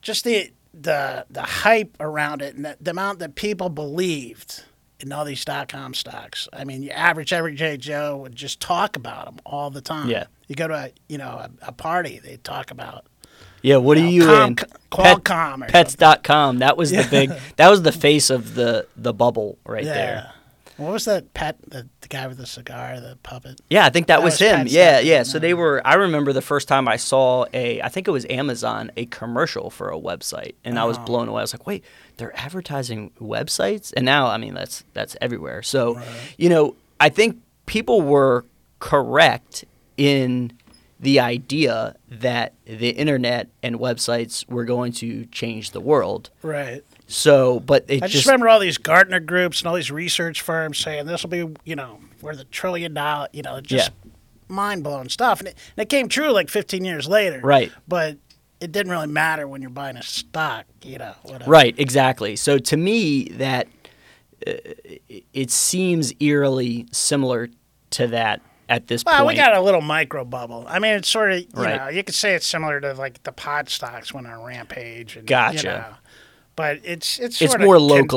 [0.00, 4.64] just the the the hype around it and the, the amount that people believed
[5.00, 6.48] in all these dot com stocks.
[6.52, 10.08] I mean, your average everyday Joe would just talk about them all the time.
[10.08, 10.24] Yeah.
[10.48, 13.06] You go to a you know a, a party, they talk about
[13.64, 14.56] Yeah, what are know, you Com- in?
[14.92, 16.58] Qualcomm or Pets.com.
[16.58, 17.32] That was the big.
[17.56, 19.94] That was the face of the the bubble right yeah.
[19.94, 20.32] there.
[20.76, 21.56] What was that pet?
[21.66, 23.60] The, the guy with the cigar, the puppet.
[23.70, 24.66] Yeah, I think that, That was, was him.
[24.68, 25.22] Yeah, yeah.
[25.22, 25.80] So they were.
[25.84, 27.80] I remember the first time I saw a.
[27.80, 31.04] I think it was Amazon a commercial for a website, and I was Oh.
[31.04, 31.40] blown away.
[31.40, 31.84] I was like, wait,
[32.18, 35.62] they're advertising websites, and now I mean that's that's everywhere.
[35.62, 35.98] So,
[36.36, 38.44] you know, I think people were
[38.80, 39.64] correct
[39.96, 40.52] in
[41.04, 46.30] the idea that the internet and websites were going to change the world.
[46.42, 46.82] Right.
[47.06, 50.40] So, but it I just, just, remember all these Gartner groups and all these research
[50.40, 53.90] firms saying this will be, you know, worth a trillion dollar, you know, just
[54.48, 55.40] mind blowing stuff.
[55.40, 57.40] And it, and it came true like 15 years later.
[57.42, 57.70] Right.
[57.86, 58.16] But
[58.60, 61.12] it didn't really matter when you're buying a stock, you know.
[61.24, 61.50] Whatever.
[61.50, 62.34] Right, exactly.
[62.34, 63.68] So to me, that
[64.46, 64.52] uh,
[65.34, 67.50] it seems eerily similar
[67.90, 69.14] to that at this point.
[69.14, 69.36] Well, point.
[69.36, 70.64] we got a little micro bubble.
[70.68, 71.76] I mean, it's sort of, you Right.
[71.76, 75.16] know, you could say it's similar to like the pod stocks when on rampage.
[75.16, 75.56] And, Gotcha.
[75.58, 75.84] You know,
[76.56, 78.10] but it's it's it's of more localized,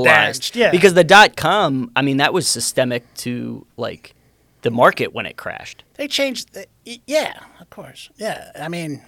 [0.53, 0.55] condensed.
[0.55, 0.71] Yeah.
[0.71, 4.13] Because the dot com, I mean, that was systemic to like
[4.61, 5.83] the market when it crashed.
[5.95, 6.53] They changed.
[6.53, 6.67] The,
[7.07, 8.09] yeah, of course.
[8.17, 9.01] Yeah, I mean,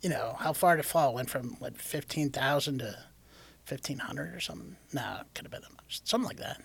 [0.00, 1.14] you know, how far did it fall?
[1.14, 2.96] Went from what fifteen thousand to
[3.64, 4.76] fifteen hundred or something?
[4.92, 6.60] No, it could have been something like that.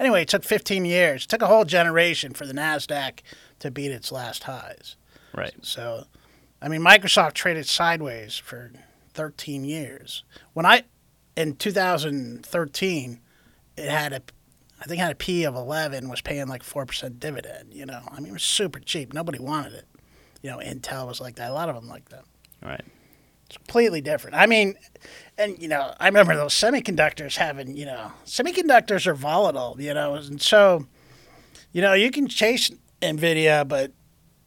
[0.00, 1.24] Anyway, it took fifteen years.
[1.24, 3.20] It took a whole generation for the Nasdaq
[3.60, 4.96] to beat its last highs.
[5.34, 5.54] Right.
[5.62, 6.04] So,
[6.60, 8.72] I mean, Microsoft traded sideways for
[9.12, 10.24] thirteen years.
[10.52, 10.84] When I
[11.36, 13.20] in 2013,
[13.76, 14.22] it had a
[14.80, 18.00] I think it had a P of 11, was paying like 4% dividend, you know.
[18.10, 19.12] I mean, it was super cheap.
[19.12, 19.86] Nobody wanted it.
[20.42, 21.50] You know, Intel was like that.
[21.50, 22.24] A lot of them like that.
[22.62, 22.84] Right.
[23.46, 24.36] It's completely different.
[24.36, 24.74] I mean,
[25.36, 30.14] and, you know, I remember those semiconductors having, you know, semiconductors are volatile, you know,
[30.14, 30.86] and so,
[31.72, 32.70] you know, you can chase
[33.02, 33.92] NVIDIA, but,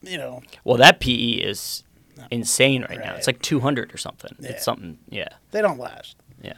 [0.02, 1.84] you know, Well, that PE is
[2.30, 3.14] insane right, now.
[3.14, 4.34] It's like 200 or something.
[4.38, 4.50] Yeah.
[4.50, 4.98] It's something.
[5.08, 5.28] Yeah.
[5.50, 6.16] they don't last.
[6.42, 6.54] Yeah.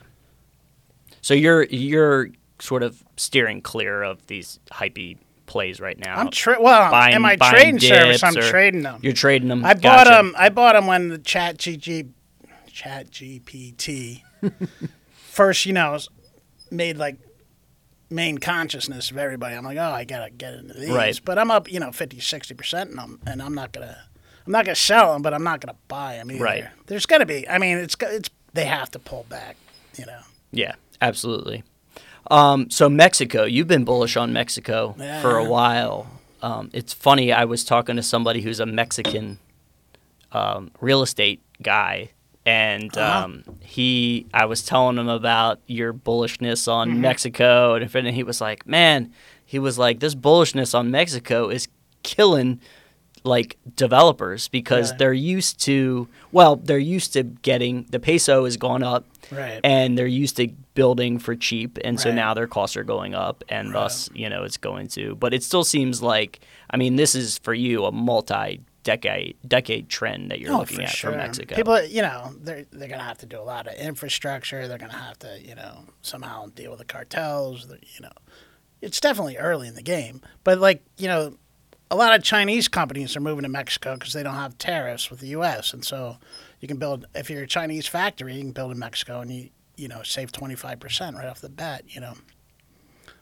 [1.21, 2.29] So you're you're
[2.59, 6.17] sort of steering clear of these hypey plays right now.
[6.17, 9.01] I'm tra- well, Buying- in my buying trading service, I'm trading them.
[9.03, 9.65] You're trading them.
[9.65, 10.11] I bought Gotcha.
[10.11, 10.35] them.
[10.39, 12.09] I bought them when the Chat GG,
[12.71, 14.23] Chat GPT,
[15.13, 15.99] first, you know,
[16.71, 17.17] made like
[18.11, 19.55] main consciousness of everybody.
[19.57, 20.91] I'm like, oh, I gotta get into these.
[20.91, 21.21] Right.
[21.25, 23.97] But I'm up, you know, 50, 60 percent in them, and I'm not gonna,
[24.47, 26.43] I'm not gonna sell them, but I'm not gonna buy them either.
[26.45, 26.65] Right.
[26.87, 27.49] There's gonna be.
[27.49, 29.57] I mean, it's it's they have to pull back.
[29.97, 30.21] You know.
[30.53, 31.63] Yeah, absolutely.
[32.31, 35.21] Um, so Mexico, you've been bullish on Mexico Yeah.
[35.21, 36.07] for a while.
[36.43, 37.33] Um, it's funny.
[37.33, 39.39] I was talking to somebody who's a Mexican
[40.33, 42.11] um, real estate guy,
[42.47, 43.25] and Uh-huh.
[43.25, 47.01] um, he, I was telling him about your bullishness on Mm-hmm.
[47.01, 49.11] Mexico, and and he was like, "Man,"
[49.45, 51.69] he was like, "This bullishness on Mexico is
[52.03, 52.61] killing."
[53.27, 54.97] like developers because Yeah.
[54.99, 59.61] they're used to well they're used to getting the peso has gone up Right.
[59.65, 63.43] and they're used to building for cheap and so now their costs are going up
[63.49, 63.81] and Right.
[63.85, 67.39] thus you know it's going to but it still seems like i mean this is
[67.39, 71.11] for you a multi decade decade trend that you're Oh, looking at sure.
[71.11, 74.69] for mexico People, you know, they're they're gonna have to do a lot of infrastructure.
[74.69, 77.67] They're gonna have to, you know, somehow deal with the cartels.
[77.69, 78.13] You know,
[78.81, 81.37] it's definitely early in the game, but like you know,
[81.91, 85.21] a lot of Chinese companies are moving to Mexico because they don't have tariffs with
[85.21, 85.73] the U.S.
[85.73, 86.19] And so
[86.61, 89.49] you can build if you're a Chinese factory, you can build in Mexico and you
[89.77, 91.85] you know save twenty five percent right off the bat.
[91.89, 92.15] You know,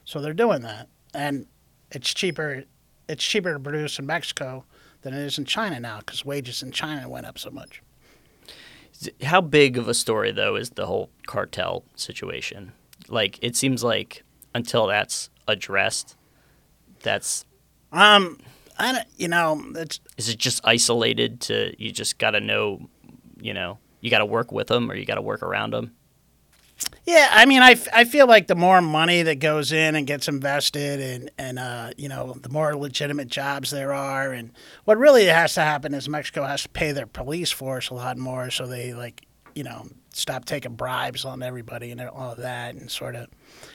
[0.05, 1.45] so they're doing that, and
[1.91, 2.63] it's cheaper.
[3.07, 4.65] It's cheaper to produce in Mexico
[5.03, 7.81] than it is in China now because wages in China went up so much.
[9.23, 12.71] how big of a story though is the whole cartel situation
[13.09, 14.23] like it seems like
[14.55, 16.15] until that's addressed
[17.01, 17.45] that's
[17.91, 18.39] Um,
[18.79, 22.87] I don't, you know, it's is it just isolated to you just got to know
[23.41, 25.93] you know you got to work with them or you got to work around them
[27.05, 27.29] yeah.
[27.31, 30.99] I mean, I, I feel like the more money that goes in and gets invested,
[30.99, 34.51] and and uh, you know, the more legitimate jobs there are, and
[34.85, 38.17] what really has to happen is Mexico has to pay their police force a lot
[38.17, 42.75] more, so they like you know stop taking bribes on everybody and all of that,
[42.75, 43.27] and sort of,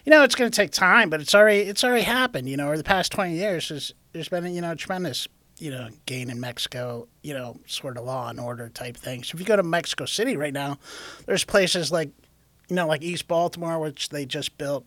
[0.05, 2.48] you know, it's going to take time, but it's already it's already happened.
[2.48, 5.29] You know, over the past twenty years, there's there's been you know tremendous
[5.59, 7.09] you know gain in Mexico.
[7.23, 9.33] You know, sort of law and order type things.
[9.33, 10.79] If you go to Mexico City right now,
[11.27, 12.11] there's places like
[12.69, 14.87] you know, like East Baltimore, which they just built,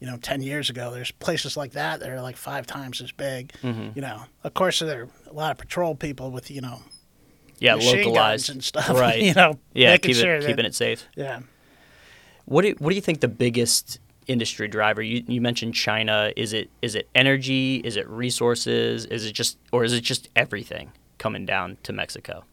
[0.00, 0.90] you know, 10 years ago.
[0.92, 3.52] There's places like that that are like five times as big.
[3.62, 3.90] Mm-hmm.
[3.94, 6.82] You know, of course, there are a lot of patrol people with, you know,
[7.62, 8.88] yeah localized guns and stuff.
[9.00, 11.40] right You know, yeah keep sure it, that, keeping it safe Yeah.
[12.44, 15.00] What do, you, what do you think the biggest industry driver?
[15.00, 16.32] You, you mentioned China.
[16.36, 17.76] Is it is it energy?
[17.76, 19.06] Is it resources?
[19.06, 22.44] Is it just or is it just everything coming down to Mexico?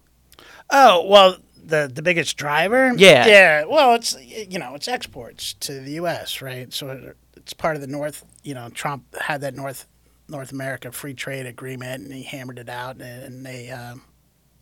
[0.70, 1.38] Oh well,
[1.70, 2.94] the the biggest driver.
[2.96, 3.28] Yeah.
[3.28, 3.64] yeah.
[3.66, 6.42] Well, it's you know it's exports to the U.S.
[6.42, 8.26] right, so it's part of the North.
[8.44, 9.88] You know, Trump had that North
[10.28, 14.04] North America free trade agreement, and he hammered it out, and they, um,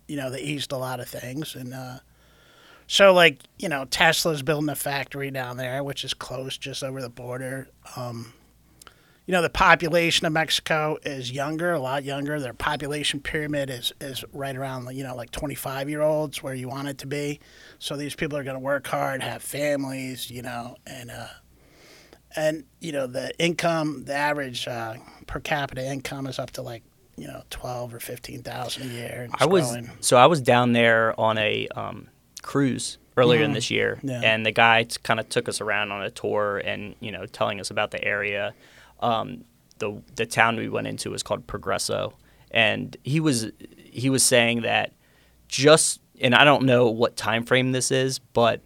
[0.08, 2.00] you know, they eased a lot of things, and uh,
[2.88, 7.02] so like you know Tesla's building a factory down there, which is close, just over
[7.02, 7.68] the border.
[7.96, 8.34] Um,
[9.28, 12.40] you know the population of Mexico is younger, a lot younger.
[12.40, 16.68] Their population pyramid is is right around you know like 25 year olds where you
[16.70, 17.40] want it to be.
[17.78, 21.28] So these people are going to work hard, have families, you know, and uh,
[22.36, 24.96] and you know the income, the average uh,
[25.28, 26.84] per capita income is up to like
[27.18, 29.22] you know 12 or 15,000 a year.
[29.26, 29.90] and I was growing.
[30.02, 32.08] so I was down there on a um,
[32.44, 34.22] cruise earlier in this year, Yeah.
[34.24, 37.60] and the guy kind of took us around on a tour and you know telling
[37.60, 38.54] us about the area.
[39.00, 39.44] Um,
[39.80, 42.14] the the town we went into was called Progreso,
[42.52, 44.94] and he was he was saying that
[45.48, 48.62] just and I don't know what time frame this is, but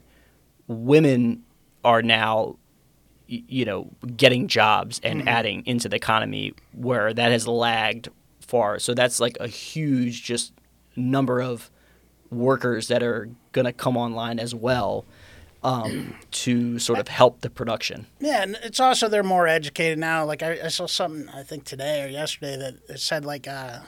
[0.67, 1.43] women
[1.83, 2.57] are now
[3.27, 8.09] you know getting jobs and adding into the economy where that has lagged
[8.39, 8.79] far.
[8.79, 10.53] So that's like a huge just
[10.95, 11.69] number of
[12.29, 15.05] workers that are going to come online as well
[15.63, 20.25] um, to sort of help the production Yeah, and it's also they're more educated now.
[20.25, 22.57] Like I, I saw something I think today or yesterday
[22.87, 23.79] that said like uh,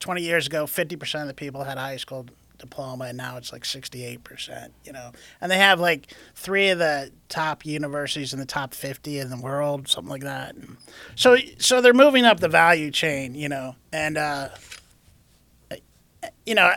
[0.00, 2.26] 20 years ago, 50 percent of the people had a high school
[2.58, 4.72] diploma, and now it's like 68 percent.
[4.84, 9.18] You know, and they have like three of the top universities in the top 50
[9.18, 10.54] in the world, something like that.
[10.54, 10.78] And
[11.14, 13.34] so, so they're moving up the value chain.
[13.34, 14.48] You know, and uh,
[16.46, 16.72] you know.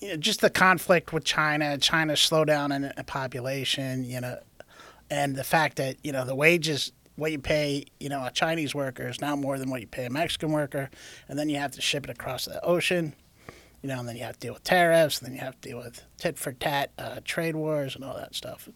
[0.00, 4.38] You know, just the conflict with China, China's slowdown in in population, you know,
[5.10, 8.74] and the fact that you know the wages what you pay you know a Chinese
[8.74, 10.90] worker is now more than what you pay a Mexican worker,
[11.28, 13.14] and then you have to ship it across the ocean,
[13.82, 15.68] you know, and then you have to deal with tariffs, and then you have to
[15.68, 18.68] deal with tit for tat uh, trade wars and all that stuff.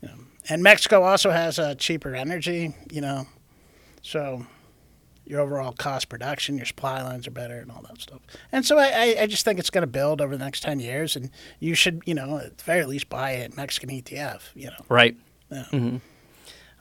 [0.00, 0.14] You know.
[0.48, 3.26] And Mexico also has uh, cheaper energy, you know,
[4.02, 4.46] so
[5.30, 8.20] your overall cost production, your supply lines are better, and all that stuff.
[8.52, 11.16] And so I, I, just think it's going to build over the next ten years,
[11.16, 14.84] and you should, you know, at the very least buy a Mexican ETF, you know.
[14.88, 15.16] right
[15.50, 15.64] Yeah.
[15.64, 15.96] hmm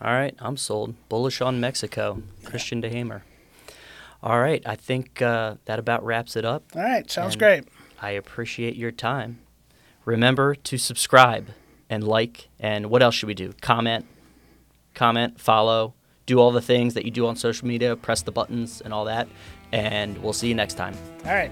[0.02, 3.22] all right i'm sold bullish on mexico christian DeHaemer
[4.24, 7.64] all right i think uh, that about wraps it up All right, sounds And- great.
[8.02, 9.39] I appreciate your time.
[10.06, 11.50] Remember to subscribe
[11.89, 13.52] and like, and what else should we do?
[13.62, 14.06] Comment,
[14.93, 15.95] comment, follow,
[16.30, 19.06] do all the things that you do on social media, press the buttons and all
[19.06, 19.28] that.
[19.72, 20.96] And we'll see you next time.
[21.26, 21.52] All right.